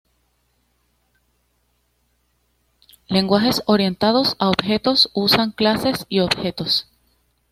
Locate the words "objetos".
4.49-5.11, 6.21-6.87